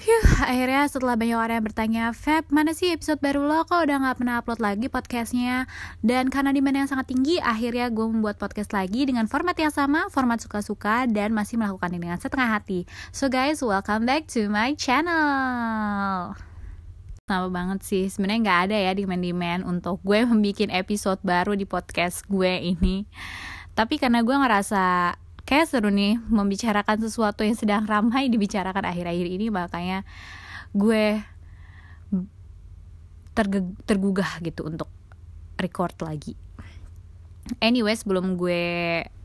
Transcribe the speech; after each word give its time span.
Phew, 0.00 0.16
akhirnya 0.48 0.88
setelah 0.88 1.12
banyak 1.12 1.36
orang 1.36 1.60
yang 1.60 1.66
bertanya, 1.68 2.04
Feb, 2.16 2.48
mana 2.48 2.72
sih 2.72 2.88
episode 2.88 3.20
baru 3.20 3.44
lo? 3.44 3.68
Kok 3.68 3.84
udah 3.84 4.00
gak 4.00 4.16
pernah 4.16 4.40
upload 4.40 4.56
lagi 4.56 4.88
podcastnya? 4.88 5.68
Dan 6.00 6.32
karena 6.32 6.56
demand 6.56 6.72
yang 6.72 6.88
sangat 6.88 7.12
tinggi, 7.12 7.36
akhirnya 7.36 7.92
gue 7.92 8.08
membuat 8.08 8.40
podcast 8.40 8.72
lagi 8.72 9.04
dengan 9.04 9.28
format 9.28 9.52
yang 9.60 9.68
sama, 9.68 10.08
format 10.08 10.40
suka-suka, 10.40 11.04
dan 11.04 11.36
masih 11.36 11.60
melakukan 11.60 11.92
ini 11.92 12.08
dengan 12.08 12.16
setengah 12.16 12.48
hati. 12.48 12.88
So 13.12 13.28
guys, 13.28 13.60
welcome 13.60 14.08
back 14.08 14.24
to 14.32 14.48
my 14.48 14.72
channel. 14.72 16.32
Lama 17.28 17.48
banget 17.52 17.84
sih, 17.84 18.08
sebenarnya 18.08 18.40
nggak 18.40 18.60
ada 18.72 18.76
ya 18.80 18.96
demand-demand 18.96 19.68
untuk 19.68 20.00
gue 20.00 20.24
membuat 20.32 20.72
episode 20.80 21.20
baru 21.20 21.52
di 21.52 21.68
podcast 21.68 22.24
gue 22.24 22.72
ini. 22.72 23.04
Tapi 23.76 24.00
karena 24.00 24.24
gue 24.24 24.32
ngerasa 24.32 25.12
kayak 25.50 25.66
seru 25.66 25.90
nih 25.90 26.14
membicarakan 26.30 27.02
sesuatu 27.02 27.42
yang 27.42 27.58
sedang 27.58 27.82
ramai 27.82 28.30
dibicarakan 28.30 28.86
akhir-akhir 28.86 29.26
ini 29.26 29.50
makanya 29.50 30.06
gue 30.70 31.18
tergugah 33.82 34.38
gitu 34.46 34.70
untuk 34.70 34.86
record 35.58 35.98
lagi. 36.06 36.38
Anyway, 37.58 37.98
sebelum 37.98 38.38
gue 38.38 38.62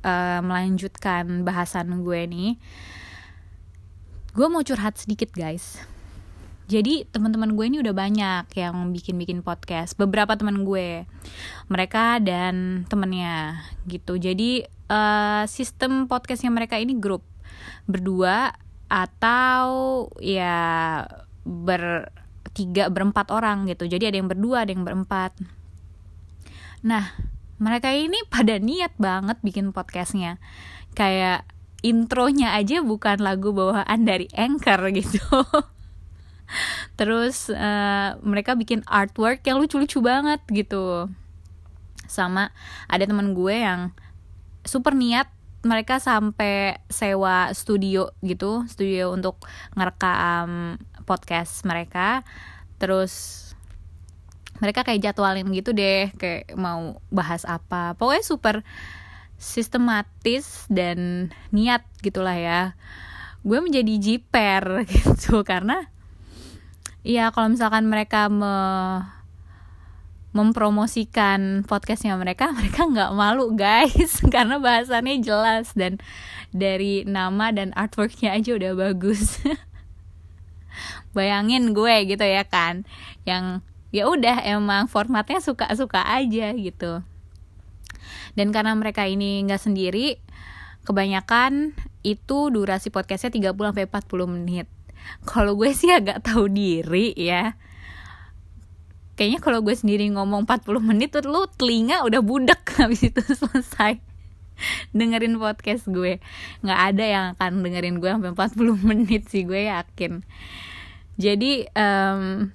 uh, 0.02 0.40
melanjutkan 0.42 1.46
bahasan 1.46 2.02
gue 2.02 2.26
nih, 2.26 2.58
gue 4.34 4.48
mau 4.50 4.66
curhat 4.66 4.98
sedikit 4.98 5.30
guys. 5.30 5.78
Jadi 6.66 7.05
teman-teman 7.14 7.54
gue 7.54 7.66
ini 7.70 7.78
udah 7.86 7.94
banyak 7.94 8.46
yang 8.58 8.90
bikin-bikin 8.90 9.46
podcast. 9.46 9.94
Beberapa 9.94 10.34
teman 10.34 10.66
gue, 10.66 11.05
mereka 11.70 12.18
dan 12.18 12.88
temennya 12.90 13.62
gitu. 13.86 14.18
Jadi 14.18 14.66
uh, 14.90 15.44
sistem 15.50 16.06
podcastnya 16.06 16.52
mereka 16.54 16.78
ini 16.78 16.98
grup 16.98 17.26
berdua 17.86 18.54
atau 18.86 19.66
ya 20.22 21.06
bertiga 21.46 22.90
berempat 22.90 23.30
orang 23.34 23.70
gitu. 23.70 23.90
Jadi 23.90 24.10
ada 24.14 24.18
yang 24.18 24.30
berdua 24.30 24.66
ada 24.66 24.72
yang 24.74 24.86
berempat. 24.86 25.34
Nah 26.86 27.14
mereka 27.58 27.94
ini 27.94 28.18
pada 28.34 28.58
niat 28.62 28.94
banget 28.98 29.38
bikin 29.42 29.74
podcastnya. 29.74 30.38
Kayak 30.96 31.46
intronya 31.86 32.58
aja 32.58 32.82
bukan 32.82 33.22
lagu 33.22 33.54
bawaan 33.54 34.05
dari 34.05 34.30
anchor 34.34 34.90
gitu. 34.98 35.22
Terus 36.96 37.49
uh, 37.52 38.16
mereka 38.22 38.54
bikin 38.54 38.86
artwork 38.86 39.42
yang 39.46 39.58
lucu-lucu 39.62 39.99
banget 40.02 40.42
gitu. 40.49 41.10
Sama 42.05 42.54
ada 42.86 43.04
teman 43.04 43.34
gue 43.34 43.55
yang 43.60 43.92
super 44.66 44.98
niat 44.98 45.30
mereka 45.66 45.98
sampai 45.98 46.77
sewa 46.94 47.49
studio 47.58 48.13
gitu 48.21 48.70
studio 48.70 49.13
untuk 49.13 49.41
ngerekam 49.74 50.77
podcast 51.10 51.66
mereka. 51.66 52.21
Terus 52.77 53.41
mereka 54.62 54.86
kayak 54.86 55.12
jadwalin 55.12 55.49
gitu 55.52 55.74
deh 55.74 56.13
kayak 56.18 56.54
mau 56.54 57.02
bahas 57.10 57.46
apa. 57.49 57.98
Pokoknya 57.98 58.26
super 58.26 58.55
sistematis 59.41 60.70
dan 60.70 61.30
niat 61.49 61.82
gitulah 62.05 62.38
ya. 62.38 62.62
Gue 63.41 63.62
menjadi 63.62 63.98
jiper 63.98 64.81
gitu 64.94 65.41
karena 65.41 65.90
ya 67.06 67.30
kalau 67.34 67.53
misalkan 67.53 67.86
mereka 67.86 68.30
me 68.30 68.53
mempromosikan 70.36 71.64
podcastnya 71.64 72.19
mereka 72.19 72.52
mereka 72.59 72.84
nggak 72.84 73.16
malu 73.16 73.56
guys. 73.56 74.19
Karena 74.34 74.59
bahasannya 74.59 75.24
jelas 75.24 75.72
dan 75.74 76.03
dari 76.52 77.08
nama 77.08 77.56
dan 77.56 77.72
artworknya 77.72 78.36
aja 78.36 78.59
udah 78.59 78.75
bagus. 78.75 79.40
Bayangin 81.16 81.72
gue 81.72 81.96
gitu 82.12 82.28
ya 82.28 82.44
kan 82.44 82.84
yang 83.24 83.64
ya 83.96 84.12
udah 84.12 84.44
emang 84.44 84.92
formatnya 84.92 85.40
suka-suka 85.40 86.03
aja 86.03 86.52
gitu. 86.52 87.00
Dan 88.36 88.52
karena 88.52 88.76
mereka 88.76 89.08
ini 89.08 89.40
nggak 89.48 89.64
sendiri 89.64 90.20
kebanyakan 90.84 91.72
itu 92.04 92.52
durasi 92.52 92.92
podcastnya 92.92 93.56
30 93.56 93.72
sampai 93.72 93.88
40 93.88 94.36
menit. 94.36 94.68
Kalau 95.24 95.56
gue 95.56 95.72
sih 95.72 95.88
agak 95.96 96.28
tahu 96.28 96.52
diri 96.52 97.16
ya 97.16 97.56
kayaknya 99.16 99.40
kalau 99.40 99.64
gue 99.64 99.76
sendiri 99.76 100.12
ngomong 100.12 100.44
40 100.44 100.84
menit 100.84 101.16
tuh 101.16 101.24
lu 101.24 101.48
telinga 101.56 102.03
udah 102.03 102.22
budak 102.22 102.62
habis 102.80 103.08
itu 103.08 103.20
selesai. 103.24 104.00
Dengerin 104.96 105.36
podcast 105.36 105.88
gue. 105.92 106.20
Nggak 106.64 106.80
ada 106.94 107.03
yang 107.03 107.26
akan 107.36 107.64
dengerin 107.64 108.00
gue 108.00 108.12
sampai 108.12 108.31
40 108.31 108.76
menit 108.92 109.24
sih 109.31 109.48
gue 109.48 109.68
yakin. 109.72 110.24
Jadi 111.16 111.64
um, 111.72 112.52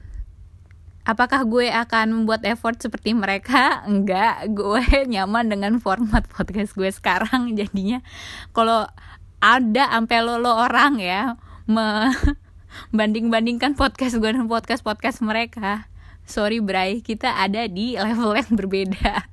apakah 1.08 1.48
gue 1.48 1.72
akan 1.72 2.22
membuat 2.22 2.44
effort 2.44 2.76
seperti 2.76 3.16
mereka? 3.16 3.80
Enggak 3.90 4.52
gue 4.52 4.84
nyaman 5.08 5.48
dengan 5.48 5.72
format 5.80 6.28
podcast 6.28 6.76
gue 6.76 6.92
sekarang. 6.92 7.56
Jadinya 7.56 8.04
kalau 8.52 8.84
ada 9.40 9.88
sampai 9.96 10.20
lo 10.20 10.36
lo 10.36 10.52
orang 10.52 11.00
ya 11.00 11.40
membanding 11.64 13.32
bandingkan 13.32 13.72
podcast 13.72 14.20
gue 14.20 14.28
dan 14.28 14.44
podcast 14.44 14.84
podcast 14.84 15.24
mereka 15.24 15.88
sorry 16.30 16.62
Bray 16.62 17.02
kita 17.02 17.34
ada 17.34 17.66
di 17.66 17.98
level 17.98 18.38
yang 18.38 18.54
berbeda 18.54 19.26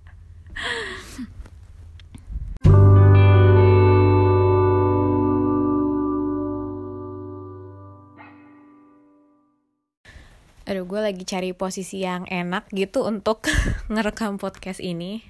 Aduh, 10.67 10.83
gue 10.83 10.99
lagi 10.99 11.23
cari 11.23 11.55
posisi 11.55 12.03
yang 12.03 12.27
enak 12.27 12.67
gitu 12.75 13.07
untuk 13.07 13.47
ngerekam 13.93 14.35
podcast 14.35 14.83
ini. 14.83 15.23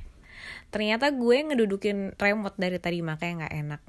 Ternyata 0.74 1.14
gue 1.14 1.38
ngedudukin 1.46 2.18
remote 2.18 2.58
dari 2.58 2.82
tadi 2.82 3.06
makanya 3.06 3.46
nggak 3.46 3.56
enak. 3.62 3.82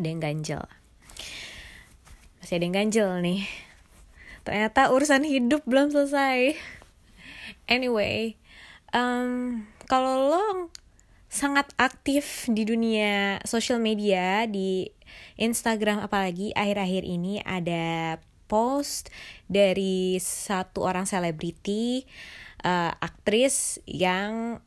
Ada 0.00 0.06
yang 0.08 0.20
ganjel. 0.24 0.64
Masih 2.40 2.56
ada 2.56 2.64
yang 2.64 2.76
ganjel 2.80 3.20
nih 3.20 3.67
ternyata 4.42 4.90
urusan 4.90 5.24
hidup 5.24 5.62
belum 5.64 5.90
selesai. 5.90 6.58
Anyway 7.68 8.38
um, 8.92 9.64
kalau 9.88 10.32
lo 10.32 10.44
sangat 11.28 11.68
aktif 11.76 12.48
di 12.48 12.64
dunia 12.64 13.40
social 13.44 13.76
media 13.76 14.48
di 14.48 14.88
Instagram 15.36 16.00
apalagi 16.00 16.56
akhir-akhir 16.56 17.04
ini 17.04 17.44
ada 17.44 18.16
post 18.48 19.12
dari 19.44 20.16
satu 20.16 20.88
orang 20.88 21.04
selebriti 21.04 22.08
uh, 22.64 22.96
aktris 22.96 23.76
yang 23.84 24.64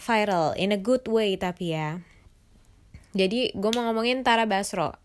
viral 0.00 0.56
in 0.56 0.72
a 0.72 0.80
good 0.80 1.04
way 1.04 1.36
tapi 1.36 1.76
ya. 1.76 2.00
Jadi 3.12 3.52
gue 3.52 3.70
mau 3.76 3.88
ngomongin 3.88 4.24
Tara 4.24 4.48
Basro. 4.48 4.96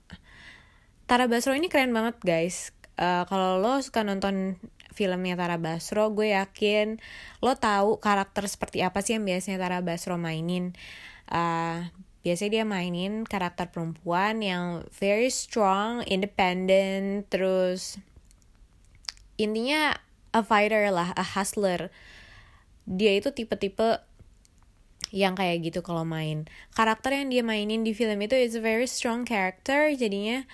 Tara 1.03 1.27
Basro 1.27 1.51
ini 1.51 1.67
keren 1.67 1.91
banget 1.91 2.15
guys 2.23 2.71
uh, 3.03 3.23
kalau 3.27 3.59
lo 3.59 3.83
suka 3.83 4.07
nonton 4.07 4.55
filmnya 4.95 5.35
Tara 5.35 5.59
Basro, 5.59 6.15
gue 6.15 6.31
yakin 6.31 7.03
lo 7.43 7.59
tahu 7.59 7.99
karakter 7.99 8.47
seperti 8.47 8.79
apa 8.79 9.03
sih 9.03 9.19
yang 9.19 9.27
biasanya 9.27 9.59
Tara 9.59 9.79
Basro 9.83 10.15
mainin. 10.15 10.71
Uh, 11.27 11.91
biasanya 12.23 12.61
dia 12.61 12.65
mainin 12.65 13.27
karakter 13.27 13.67
perempuan 13.67 14.39
yang 14.39 14.87
very 14.95 15.27
strong, 15.27 16.07
independent, 16.07 17.27
terus 17.27 17.99
intinya 19.35 19.99
a 20.31 20.39
fighter 20.45 20.87
lah, 20.87 21.11
a 21.19 21.25
hustler. 21.25 21.91
Dia 22.87 23.19
itu 23.19 23.35
tipe-tipe 23.35 23.99
yang 25.13 25.37
kayak 25.37 25.67
gitu 25.67 25.85
kalau 25.85 26.07
main. 26.07 26.49
Karakter 26.73 27.13
yang 27.13 27.29
dia 27.29 27.43
mainin 27.45 27.85
di 27.85 27.93
film 27.93 28.17
itu 28.23 28.33
is 28.33 28.55
a 28.55 28.63
very 28.63 28.87
strong 28.89 29.27
character, 29.27 29.91
jadinya 29.93 30.47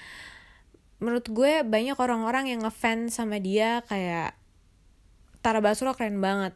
menurut 1.00 1.28
gue 1.32 1.64
banyak 1.64 1.96
orang-orang 1.96 2.52
yang 2.52 2.64
ngefans 2.64 3.20
sama 3.20 3.40
dia 3.40 3.84
kayak 3.88 4.36
Tara 5.40 5.64
Basro 5.64 5.96
keren 5.96 6.20
banget. 6.20 6.56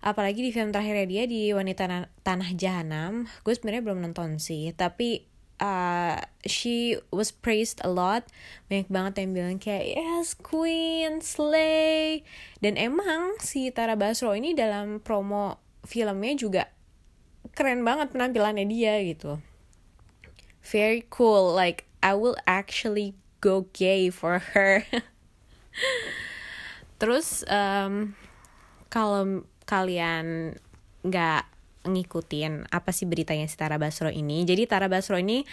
Apalagi 0.00 0.40
di 0.40 0.50
film 0.54 0.72
terakhirnya 0.72 1.04
dia 1.04 1.22
di 1.28 1.52
Wanita 1.52 2.08
Tanah 2.24 2.50
Jahanam 2.56 3.28
gue 3.44 3.52
sebenarnya 3.52 3.82
belum 3.84 4.00
nonton 4.00 4.40
sih. 4.40 4.72
Tapi 4.72 5.28
uh, 5.60 6.16
she 6.48 6.96
was 7.12 7.28
praised 7.30 7.84
a 7.84 7.90
lot. 7.92 8.24
Banyak 8.72 8.88
banget 8.88 9.12
yang 9.20 9.30
bilang 9.36 9.58
kayak 9.60 10.00
yes 10.00 10.32
queen 10.32 11.20
slay. 11.20 12.24
Dan 12.64 12.80
emang 12.80 13.36
si 13.44 13.68
Tara 13.68 13.94
Basro 13.94 14.32
ini 14.32 14.56
dalam 14.56 15.04
promo 15.04 15.60
filmnya 15.84 16.34
juga 16.36 16.62
keren 17.52 17.84
banget 17.84 18.12
penampilannya 18.12 18.64
dia 18.68 19.00
gitu. 19.04 19.36
Very 20.64 21.04
cool. 21.12 21.52
Like 21.52 21.84
I 22.00 22.16
will 22.16 22.36
actually 22.48 23.19
go 23.40 23.66
gay 23.72 24.12
for 24.12 24.38
her. 24.38 24.84
Terus 27.00 27.42
um, 27.48 28.12
kalau 28.92 29.48
kalian 29.64 30.56
nggak 31.00 31.48
ngikutin 31.80 32.68
apa 32.68 32.92
sih 32.92 33.08
beritanya 33.08 33.48
si 33.48 33.56
Tara 33.56 33.80
Basro 33.80 34.12
ini 34.12 34.44
jadi 34.44 34.68
Tara 34.68 34.92
Basro 34.92 35.16
ini 35.16 35.48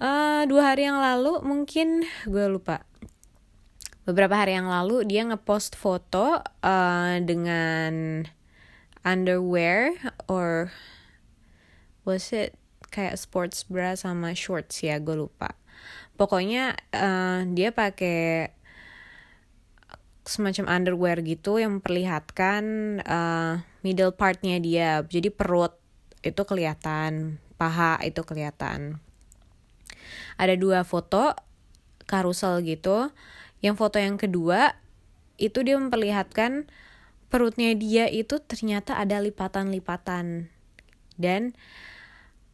uh, 0.00 0.48
dua 0.48 0.72
hari 0.72 0.88
yang 0.88 0.96
lalu 0.96 1.44
mungkin 1.44 2.08
gue 2.24 2.46
lupa. 2.48 2.88
Beberapa 4.02 4.34
hari 4.34 4.58
yang 4.58 4.66
lalu 4.66 5.06
dia 5.06 5.22
ngepost 5.22 5.78
foto 5.78 6.42
uh, 6.42 7.16
dengan 7.22 8.24
underwear 9.06 9.94
or 10.26 10.74
was 12.02 12.34
it 12.34 12.58
kayak 12.90 13.14
sports 13.14 13.62
bra 13.68 13.94
sama 13.94 14.34
shorts 14.34 14.82
ya 14.82 14.98
gue 14.98 15.14
lupa 15.14 15.61
pokoknya 16.22 16.78
uh, 16.94 17.42
dia 17.50 17.74
pakai 17.74 18.54
semacam 20.22 20.70
underwear 20.70 21.18
gitu 21.26 21.58
yang 21.58 21.82
memperlihatkan 21.82 22.62
uh, 23.02 23.66
middle 23.82 24.14
partnya 24.14 24.62
dia. 24.62 25.02
Jadi 25.02 25.34
perut 25.34 25.74
itu 26.22 26.38
kelihatan 26.46 27.42
paha 27.58 27.98
itu 28.06 28.22
kelihatan. 28.22 29.02
Ada 30.38 30.54
dua 30.54 30.86
foto 30.86 31.34
karusel 32.06 32.62
gitu. 32.62 33.10
Yang 33.58 33.74
foto 33.82 33.98
yang 33.98 34.14
kedua 34.14 34.78
itu 35.42 35.66
dia 35.66 35.74
memperlihatkan 35.74 36.70
perutnya 37.26 37.74
dia 37.74 38.06
itu 38.06 38.38
ternyata 38.38 38.94
ada 38.94 39.18
lipatan-lipatan. 39.18 40.46
Dan 41.18 41.58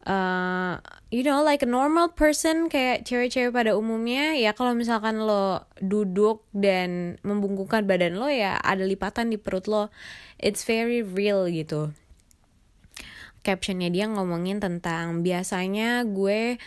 uh, 0.09 0.81
you 1.13 1.21
know 1.21 1.45
like 1.45 1.61
a 1.61 1.69
normal 1.69 2.09
person 2.09 2.67
kayak 2.67 3.05
cewek-cewek 3.05 3.53
pada 3.53 3.77
umumnya 3.77 4.33
ya 4.33 4.57
kalau 4.57 4.73
misalkan 4.73 5.21
lo 5.21 5.69
duduk 5.77 6.41
dan 6.51 7.21
membungkukkan 7.21 7.85
badan 7.85 8.17
lo 8.17 8.27
ya 8.27 8.57
ada 8.57 8.81
lipatan 8.81 9.29
di 9.29 9.37
perut 9.37 9.69
lo 9.69 9.93
it's 10.41 10.65
very 10.65 11.05
real 11.05 11.45
gitu 11.45 11.93
captionnya 13.45 13.93
dia 13.93 14.09
ngomongin 14.09 14.57
tentang 14.59 15.21
biasanya 15.21 16.03
gue 16.03 16.57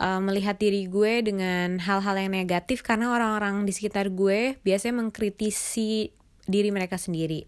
uh, 0.00 0.20
melihat 0.22 0.56
diri 0.58 0.90
gue 0.90 1.22
dengan 1.22 1.78
hal-hal 1.78 2.16
yang 2.18 2.32
negatif 2.34 2.82
karena 2.82 3.12
orang-orang 3.14 3.62
di 3.68 3.72
sekitar 3.74 4.10
gue 4.10 4.58
biasanya 4.66 5.04
mengkritisi 5.04 6.18
diri 6.48 6.72
mereka 6.72 6.96
sendiri. 6.96 7.44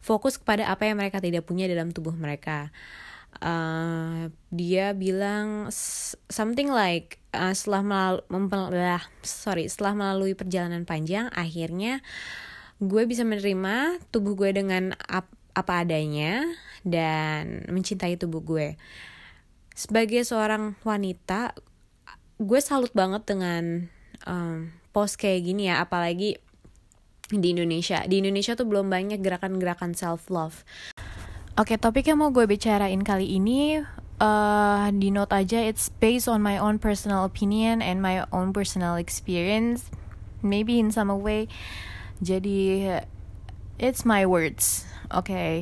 Fokus 0.00 0.40
kepada 0.40 0.72
apa 0.72 0.88
yang 0.88 0.96
mereka 0.96 1.20
tidak 1.20 1.44
punya 1.44 1.68
dalam 1.68 1.92
tubuh 1.92 2.16
mereka. 2.16 2.72
Uh, 3.38 4.34
dia 4.50 4.96
bilang 4.98 5.70
something 6.26 6.66
like 6.74 7.22
uh, 7.30 7.54
setelah 7.54 7.86
melalui 8.26 8.98
sorry 9.22 9.70
setelah 9.70 9.94
melalui 9.94 10.34
perjalanan 10.34 10.82
panjang 10.82 11.30
akhirnya 11.30 12.02
gue 12.82 13.02
bisa 13.06 13.22
menerima 13.22 14.02
tubuh 14.10 14.34
gue 14.34 14.50
dengan 14.54 14.90
ap 15.06 15.30
apa 15.54 15.82
adanya 15.82 16.46
dan 16.86 17.66
mencintai 17.66 18.14
tubuh 18.14 18.42
gue. 18.42 18.68
Sebagai 19.74 20.22
seorang 20.22 20.78
wanita 20.86 21.54
gue 22.38 22.60
salut 22.62 22.94
banget 22.94 23.26
dengan 23.26 23.90
um, 24.26 24.70
post 24.94 25.18
kayak 25.18 25.42
gini 25.42 25.66
ya 25.66 25.82
apalagi 25.82 26.38
di 27.28 27.48
Indonesia. 27.50 28.06
Di 28.06 28.22
Indonesia 28.22 28.54
tuh 28.54 28.70
belum 28.70 28.86
banyak 28.86 29.18
gerakan-gerakan 29.18 29.98
self 29.98 30.30
love 30.30 30.62
Oke, 31.58 31.74
okay, 31.74 31.78
topik 31.82 32.06
yang 32.06 32.22
mau 32.22 32.30
gue 32.30 32.46
bicarain 32.46 33.02
kali 33.02 33.34
ini 33.34 33.82
uh, 34.22 34.86
di 34.94 35.10
note 35.10 35.34
aja 35.34 35.58
it's 35.58 35.90
based 35.98 36.30
on 36.30 36.38
my 36.38 36.54
own 36.54 36.78
personal 36.78 37.26
opinion 37.26 37.82
and 37.82 37.98
my 37.98 38.22
own 38.30 38.54
personal 38.54 38.94
experience. 38.94 39.90
Maybe 40.38 40.78
in 40.78 40.94
some 40.94 41.10
way. 41.18 41.50
Jadi 42.22 42.86
it's 43.74 44.06
my 44.06 44.22
words. 44.22 44.86
Oke. 45.10 45.34
Okay. 45.34 45.54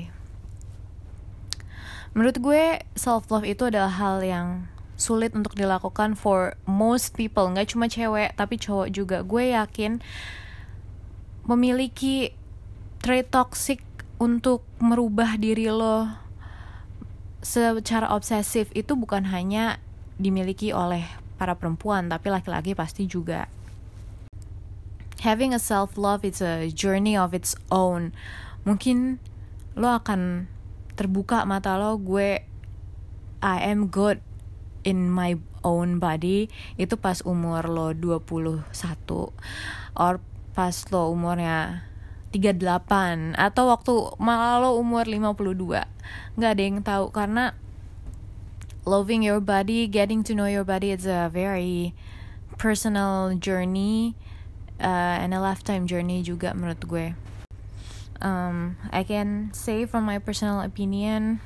menurut 2.13 2.45
gue 2.45 2.85
self 2.93 3.33
love 3.33 3.49
itu 3.49 3.73
adalah 3.73 3.97
hal 3.97 4.21
yang 4.21 4.69
sulit 5.01 5.33
untuk 5.33 5.57
dilakukan 5.57 6.13
for 6.13 6.61
most 6.69 7.17
people. 7.17 7.49
Nggak 7.49 7.73
cuma 7.73 7.89
cewek 7.89 8.37
tapi 8.37 8.61
cowok 8.61 8.93
juga. 8.93 9.25
Gue 9.25 9.57
yakin 9.57 10.05
memiliki 11.49 12.37
trait 13.01 13.33
toxic 13.33 13.81
untuk 14.17 14.65
merubah 14.81 15.37
diri 15.37 15.69
lo 15.69 16.09
secara 17.45 18.11
obsesif 18.11 18.73
itu 18.75 18.97
bukan 18.99 19.29
hanya 19.31 19.79
dimiliki 20.17 20.73
oleh 20.73 21.05
para 21.37 21.55
perempuan 21.55 22.09
tapi 22.09 22.33
laki-laki 22.33 22.73
pasti 22.73 23.05
juga. 23.05 23.47
Having 25.21 25.57
a 25.57 25.61
self 25.61 26.01
love 26.01 26.25
it's 26.25 26.41
a 26.41 26.69
journey 26.73 27.17
of 27.17 27.37
its 27.37 27.55
own. 27.69 28.17
Mungkin 28.65 29.21
lo 29.77 30.01
akan 30.01 30.49
terbuka 30.97 31.45
mata 31.45 31.77
lo 31.77 32.01
gue 32.01 32.41
I 33.45 33.57
am 33.69 33.93
good 33.93 34.25
in 34.83 35.13
my 35.13 35.37
own 35.61 36.01
body. 36.01 36.49
Itu 36.81 36.97
pas 36.97 37.21
umur 37.23 37.69
lo 37.69 37.93
21 37.93 38.65
or 39.97 40.15
pas 40.57 40.77
lo 40.89 41.13
umurnya 41.13 41.85
38 42.35 43.39
atau 43.39 43.65
waktu 43.71 43.95
malah 44.19 44.59
lo 44.63 44.79
umur 44.79 45.07
52 45.07 45.87
nggak 46.37 46.51
ada 46.51 46.63
yang 46.63 46.81
tahu 46.83 47.09
karena 47.15 47.55
loving 48.87 49.27
your 49.27 49.43
body 49.43 49.91
getting 49.91 50.23
to 50.23 50.33
know 50.33 50.47
your 50.47 50.63
body 50.63 50.95
is 50.95 51.05
a 51.05 51.27
very 51.29 51.91
personal 52.57 53.35
journey 53.35 54.15
uh, 54.81 55.19
and 55.19 55.35
a 55.35 55.41
lifetime 55.43 55.91
journey 55.91 56.23
juga 56.23 56.55
menurut 56.55 56.81
gue. 56.87 57.07
Um, 58.23 58.81
I 58.89 59.05
can 59.05 59.53
say 59.53 59.85
from 59.85 60.09
my 60.09 60.17
personal 60.17 60.65
opinion 60.65 61.45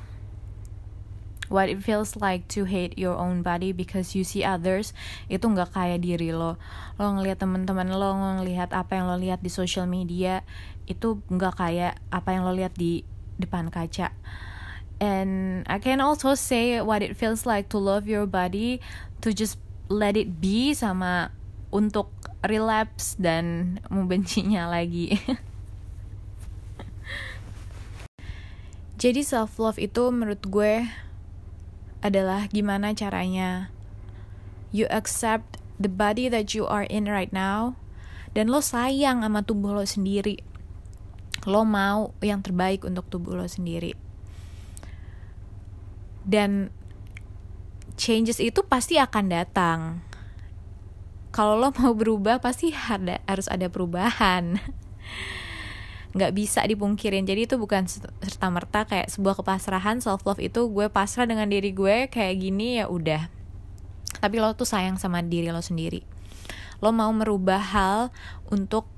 what 1.51 1.67
it 1.67 1.83
feels 1.83 2.15
like 2.15 2.47
to 2.47 2.63
hate 2.63 2.95
your 2.95 3.13
own 3.19 3.43
body 3.43 3.75
because 3.75 4.15
you 4.15 4.23
see 4.23 4.47
others 4.47 4.95
itu 5.27 5.43
nggak 5.43 5.75
kayak 5.75 5.99
diri 5.99 6.31
lo. 6.31 6.55
Lo 6.95 7.11
ngelihat 7.11 7.43
teman-teman 7.43 7.91
lo 7.91 8.15
ngelihat 8.39 8.71
apa 8.71 8.95
yang 8.95 9.11
lo 9.11 9.19
lihat 9.19 9.43
di 9.43 9.51
social 9.51 9.85
media 9.85 10.47
itu 10.87 11.19
nggak 11.27 11.59
kayak 11.59 11.99
apa 12.07 12.29
yang 12.31 12.47
lo 12.47 12.55
lihat 12.55 12.71
di 12.79 13.03
depan 13.35 13.67
kaca. 13.67 14.15
And 15.03 15.65
I 15.67 15.83
can 15.83 15.99
also 15.99 16.39
say 16.39 16.79
what 16.79 17.03
it 17.03 17.19
feels 17.19 17.43
like 17.43 17.67
to 17.75 17.77
love 17.81 18.07
your 18.07 18.23
body 18.23 18.79
to 19.25 19.35
just 19.35 19.59
let 19.91 20.15
it 20.15 20.39
be 20.39 20.71
sama 20.71 21.35
untuk 21.73 22.13
relapse 22.47 23.19
dan 23.19 23.75
membencinya 23.93 24.71
lagi. 24.71 25.19
Jadi 29.01 29.25
self 29.25 29.57
love 29.57 29.81
itu 29.81 30.13
menurut 30.13 30.45
gue 30.45 30.85
adalah 32.01 32.49
gimana 32.49 32.91
caranya. 32.97 33.69
You 34.73 34.89
accept 34.89 35.61
the 35.77 35.89
body 35.89 36.27
that 36.29 36.53
you 36.57 36.65
are 36.65 36.85
in 36.85 37.05
right 37.05 37.29
now 37.29 37.77
dan 38.33 38.49
lo 38.49 38.59
sayang 38.61 39.21
sama 39.21 39.45
tubuh 39.45 39.77
lo 39.77 39.85
sendiri. 39.85 40.41
Lo 41.45 41.65
mau 41.65 42.13
yang 42.21 42.41
terbaik 42.45 42.85
untuk 42.85 43.09
tubuh 43.09 43.37
lo 43.37 43.45
sendiri. 43.49 43.97
Dan 46.21 46.69
changes 47.97 48.37
itu 48.37 48.61
pasti 48.65 49.01
akan 49.01 49.25
datang. 49.29 49.79
Kalau 51.31 51.57
lo 51.57 51.71
mau 51.73 51.95
berubah 51.95 52.43
pasti 52.43 52.75
ada 52.75 53.23
harus 53.23 53.47
ada 53.47 53.71
perubahan 53.71 54.59
nggak 56.11 56.31
bisa 56.35 56.61
dipungkirin. 56.67 57.23
Jadi 57.23 57.47
itu 57.47 57.55
bukan 57.55 57.87
serta 57.87 58.47
merta 58.51 58.83
kayak 58.83 59.07
sebuah 59.11 59.39
kepasrahan 59.39 60.03
self 60.03 60.27
love 60.27 60.43
itu 60.43 60.67
gue 60.67 60.91
pasrah 60.91 61.23
dengan 61.23 61.47
diri 61.47 61.71
gue 61.71 62.11
kayak 62.11 62.35
gini 62.39 62.83
ya 62.83 62.91
udah. 62.91 63.31
Tapi 64.19 64.35
lo 64.37 64.51
tuh 64.53 64.67
sayang 64.67 64.99
sama 64.99 65.23
diri 65.23 65.49
lo 65.49 65.63
sendiri. 65.63 66.03
Lo 66.83 66.91
mau 66.91 67.09
merubah 67.15 67.61
hal 67.61 67.99
untuk 68.51 68.89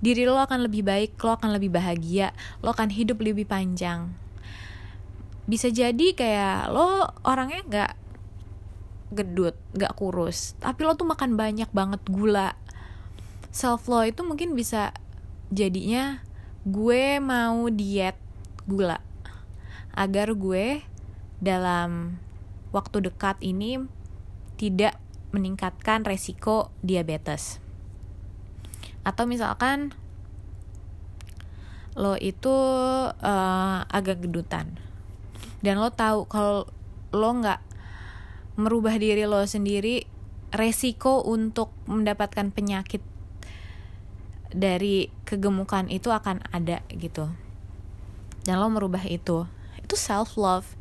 diri 0.00 0.24
lo 0.24 0.40
akan 0.40 0.64
lebih 0.64 0.80
baik 0.80 1.20
lo 1.20 1.36
akan 1.36 1.52
lebih 1.60 1.76
bahagia 1.76 2.32
lo 2.64 2.72
akan 2.72 2.88
hidup 2.88 3.20
lebih 3.20 3.44
panjang. 3.44 4.14
Bisa 5.44 5.68
jadi 5.68 6.14
kayak 6.16 6.70
lo 6.72 7.10
orangnya 7.26 7.60
nggak 7.66 7.92
gedut 9.10 9.58
nggak 9.74 9.98
kurus 9.98 10.54
tapi 10.62 10.86
lo 10.86 10.94
tuh 10.94 11.04
makan 11.04 11.34
banyak 11.36 11.68
banget 11.74 12.00
gula. 12.08 12.56
Self 13.50 13.90
love 13.90 14.06
itu 14.06 14.22
mungkin 14.22 14.54
bisa 14.54 14.94
jadinya 15.50 16.22
gue 16.68 17.16
mau 17.24 17.68
diet 17.72 18.16
gula 18.68 19.00
agar 19.96 20.36
gue 20.36 20.84
dalam 21.40 22.20
waktu 22.70 23.10
dekat 23.10 23.40
ini 23.40 23.80
tidak 24.60 25.00
meningkatkan 25.32 26.04
resiko 26.04 26.68
diabetes. 26.84 27.58
Atau 29.00 29.24
misalkan 29.24 29.96
lo 31.98 32.14
itu 32.20 32.54
uh, 33.10 33.78
agak 33.90 34.22
gedutan 34.22 34.78
dan 35.60 35.82
lo 35.82 35.90
tahu 35.90 36.24
kalau 36.30 36.70
lo 37.10 37.30
nggak 37.34 37.60
merubah 38.56 38.94
diri 38.94 39.26
lo 39.26 39.42
sendiri 39.42 40.06
resiko 40.54 41.22
untuk 41.26 41.74
mendapatkan 41.90 42.54
penyakit 42.54 43.02
dari 44.50 45.08
kegemukan 45.26 45.86
itu 45.86 46.10
akan 46.10 46.42
ada 46.50 46.82
gitu. 46.90 47.30
Dan 48.44 48.58
lo 48.58 48.68
merubah 48.70 49.02
itu. 49.06 49.46
Itu 49.80 49.94
self 49.94 50.38
love 50.38 50.78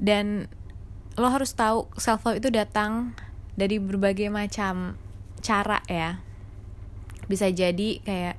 dan 0.00 0.48
lo 1.20 1.28
harus 1.28 1.52
tahu 1.52 1.92
self 2.00 2.24
love 2.24 2.40
itu 2.40 2.48
datang 2.48 3.12
dari 3.54 3.76
berbagai 3.76 4.32
macam 4.32 4.96
cara 5.44 5.84
ya. 5.84 6.24
Bisa 7.28 7.52
jadi 7.52 8.00
kayak 8.00 8.36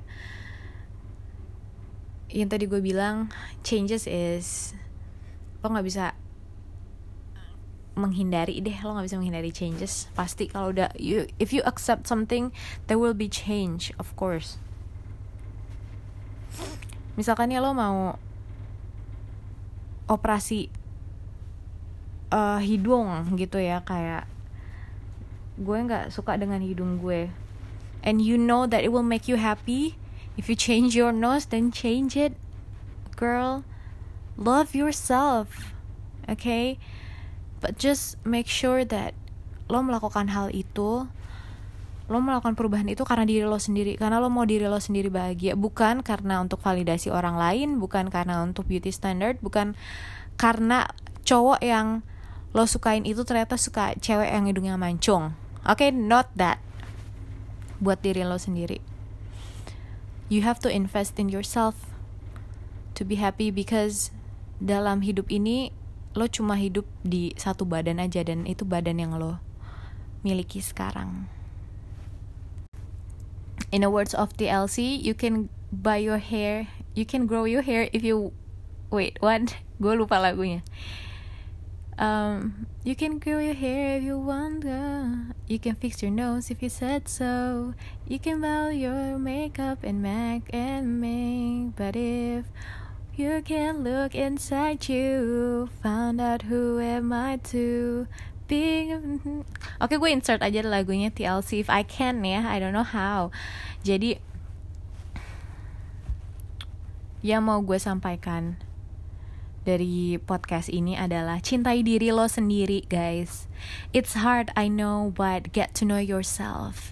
yang 2.32 2.48
tadi 2.48 2.64
gue 2.64 2.80
bilang 2.80 3.28
changes 3.62 4.08
is 4.08 4.72
lo 5.62 5.70
nggak 5.70 5.86
bisa 5.86 6.16
menghindari 7.92 8.60
deh 8.64 8.74
lo 8.84 8.96
nggak 8.96 9.06
bisa 9.08 9.18
menghindari 9.20 9.52
changes. 9.52 10.08
Pasti 10.16 10.48
kalau 10.48 10.72
udah 10.72 10.92
you 10.96 11.28
if 11.36 11.52
you 11.52 11.60
accept 11.68 12.08
something 12.08 12.50
there 12.88 12.96
will 12.96 13.16
be 13.16 13.28
change 13.28 13.92
of 14.00 14.12
course. 14.16 14.56
Misalkan 17.16 17.52
ya 17.52 17.60
lo 17.60 17.76
mau 17.76 18.16
operasi 20.08 20.72
uh, 22.32 22.60
hidung 22.60 23.36
gitu 23.36 23.60
ya 23.60 23.84
kayak 23.84 24.28
gue 25.60 25.78
nggak 25.84 26.08
suka 26.08 26.40
dengan 26.40 26.64
hidung 26.64 27.00
gue. 27.00 27.28
And 28.02 28.18
you 28.18 28.34
know 28.34 28.66
that 28.66 28.82
it 28.82 28.90
will 28.90 29.06
make 29.06 29.30
you 29.30 29.38
happy. 29.38 29.94
If 30.34 30.48
you 30.48 30.56
change 30.56 30.96
your 30.96 31.12
nose 31.12 31.44
then 31.44 31.68
change 31.68 32.16
it. 32.16 32.32
Girl 33.12 33.62
love 34.36 34.74
yourself 34.74 35.76
okay 36.28 36.78
but 37.62 37.78
just 37.78 38.18
make 38.26 38.50
sure 38.50 38.82
that 38.82 39.14
lo 39.70 39.80
melakukan 39.80 40.28
hal 40.34 40.50
itu 40.50 41.06
lo 42.10 42.18
melakukan 42.20 42.58
perubahan 42.58 42.90
itu 42.92 43.06
karena 43.08 43.24
diri 43.24 43.46
lo 43.46 43.56
sendiri 43.56 43.96
karena 43.96 44.20
lo 44.20 44.28
mau 44.28 44.44
diri 44.44 44.68
lo 44.68 44.76
sendiri 44.76 45.08
bahagia. 45.08 45.56
Bukan 45.56 46.04
karena 46.04 46.42
untuk 46.42 46.60
validasi 46.60 47.08
orang 47.08 47.38
lain 47.40 47.80
bukan 47.80 48.12
karena 48.12 48.42
untuk 48.44 48.68
beauty 48.68 48.92
standard 48.92 49.40
bukan 49.40 49.78
karena 50.36 50.90
cowok 51.24 51.62
yang 51.64 52.02
lo 52.52 52.68
sukain 52.68 53.08
itu 53.08 53.24
ternyata 53.24 53.56
suka 53.56 53.96
cewek 53.96 54.28
yang 54.28 54.44
hidungnya 54.44 54.76
mancung. 54.76 55.32
Oke 55.64 55.88
okay, 55.88 55.90
not 55.94 56.28
that. 56.36 56.60
Buat 57.80 58.04
diri 58.04 58.26
lo 58.26 58.36
sendiri. 58.36 58.82
You 60.28 60.44
have 60.44 60.60
to 60.66 60.68
invest 60.68 61.16
in 61.16 61.32
yourself 61.32 61.92
to 62.98 63.08
be 63.08 63.16
happy 63.16 63.48
because 63.48 64.12
dalam 64.60 65.00
hidup 65.00 65.32
ini 65.32 65.72
lo 66.12 66.28
cuma 66.28 66.60
hidup 66.60 66.84
di 67.00 67.32
satu 67.40 67.64
badan 67.64 68.00
aja 68.00 68.20
dan 68.24 68.44
itu 68.44 68.68
badan 68.68 69.00
yang 69.00 69.16
lo 69.16 69.40
miliki 70.22 70.60
sekarang 70.60 71.26
in 73.72 73.80
the 73.80 73.90
words 73.90 74.12
of 74.12 74.36
TLC 74.36 75.00
you 75.00 75.16
can 75.16 75.48
buy 75.72 75.96
your 75.96 76.20
hair 76.20 76.68
you 76.92 77.08
can 77.08 77.24
grow 77.24 77.48
your 77.48 77.64
hair 77.64 77.88
if 77.96 78.04
you 78.04 78.30
wait 78.92 79.16
what 79.24 79.56
gue 79.82 79.92
lupa 79.96 80.20
lagunya 80.20 80.60
Um, 81.98 82.66
you 82.84 82.96
can 82.96 83.18
grow 83.18 83.38
your 83.38 83.54
hair 83.54 83.98
if 83.98 84.02
you 84.02 84.18
want, 84.18 84.60
girl. 84.60 85.36
You 85.46 85.58
can 85.58 85.76
fix 85.76 86.02
your 86.02 86.10
nose 86.10 86.50
if 86.50 86.62
you 86.62 86.68
said 86.68 87.06
so. 87.06 87.74
You 88.08 88.18
can 88.18 88.40
buy 88.40 88.72
your 88.72 89.18
makeup 89.18 89.84
and 89.84 90.02
MAC 90.02 90.48
and 90.52 91.00
make. 91.00 91.76
But 91.76 91.94
if 91.94 92.46
you 93.22 93.38
can 93.46 93.86
look 93.86 94.18
inside 94.18 94.90
you, 94.90 95.70
find 95.78 96.18
out 96.18 96.50
who 96.50 96.82
am 96.82 97.14
I 97.14 97.38
to 97.54 98.10
be. 98.50 98.90
Oke, 98.90 99.46
okay, 99.78 99.96
gue 99.96 100.10
insert 100.10 100.42
aja 100.42 100.66
lagunya 100.66 101.14
TLC 101.14 101.62
if 101.62 101.70
I 101.70 101.86
can 101.86 102.26
ya. 102.26 102.42
I 102.42 102.58
don't 102.58 102.74
know 102.74 102.82
how. 102.82 103.30
Jadi, 103.86 104.18
yang 107.22 107.46
mau 107.46 107.62
gue 107.62 107.78
sampaikan 107.78 108.58
dari 109.62 110.18
podcast 110.18 110.66
ini 110.66 110.98
adalah 110.98 111.38
cintai 111.38 111.86
diri 111.86 112.10
lo 112.10 112.26
sendiri, 112.26 112.82
guys. 112.90 113.46
It's 113.94 114.18
hard, 114.18 114.50
I 114.58 114.66
know, 114.66 115.14
but 115.14 115.54
get 115.54 115.78
to 115.78 115.86
know 115.86 116.02
yourself 116.02 116.90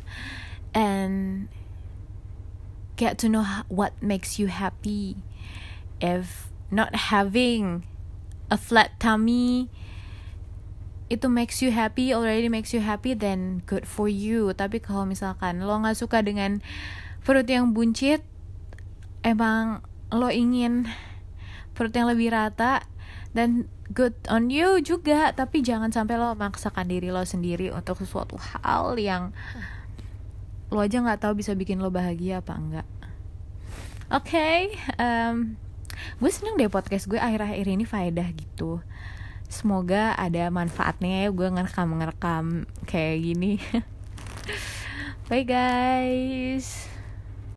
and 0.71 1.51
get 2.95 3.19
to 3.19 3.27
know 3.27 3.67
what 3.67 3.99
makes 3.99 4.39
you 4.39 4.47
happy. 4.47 5.19
If 6.01 6.49
not 6.73 7.13
having 7.13 7.85
a 8.49 8.57
flat 8.57 8.97
tummy 8.99 9.69
itu 11.11 11.27
makes 11.27 11.59
you 11.59 11.75
happy, 11.75 12.15
already 12.15 12.47
makes 12.47 12.71
you 12.71 12.81
happy, 12.81 13.19
then 13.19 13.67
good 13.67 13.83
for 13.85 14.07
you. 14.07 14.55
Tapi 14.55 14.79
kalau 14.79 15.05
misalkan 15.05 15.63
lo 15.67 15.75
nggak 15.83 15.99
suka 15.99 16.23
dengan 16.23 16.63
perut 17.27 17.45
yang 17.51 17.75
buncit, 17.75 18.23
emang 19.27 19.83
lo 20.15 20.31
ingin 20.31 20.87
perut 21.75 21.95
yang 21.95 22.07
lebih 22.11 22.31
rata 22.31 22.87
dan 23.31 23.71
good 23.95 24.15
on 24.27 24.51
you 24.51 24.83
juga 24.83 25.31
tapi 25.35 25.63
jangan 25.63 25.91
sampai 25.91 26.19
lo 26.19 26.35
memaksakan 26.35 26.87
diri 26.87 27.15
lo 27.15 27.23
sendiri 27.23 27.71
untuk 27.71 27.99
sesuatu 27.99 28.39
hal 28.39 28.99
yang 28.99 29.31
lo 30.71 30.83
aja 30.83 31.03
nggak 31.03 31.23
tahu 31.23 31.39
bisa 31.39 31.55
bikin 31.55 31.83
lo 31.83 31.91
bahagia 31.91 32.43
apa 32.43 32.55
enggak 32.55 32.89
oke 34.11 34.27
okay, 34.27 34.75
um, 34.99 35.59
gue 36.19 36.31
seneng 36.31 36.59
deh 36.59 36.71
podcast 36.73 37.07
gue 37.07 37.21
akhir-akhir 37.21 37.67
ini 37.71 37.85
faedah 37.87 38.29
gitu. 38.35 38.83
Semoga 39.51 40.15
ada 40.15 40.51
manfaatnya 40.51 41.27
ya 41.27 41.29
gue 41.31 41.49
ngerekam 41.51 41.91
ngerekam 41.99 42.45
kayak 42.87 43.17
gini. 43.23 43.53
Bye 45.31 45.47
guys 45.47 46.90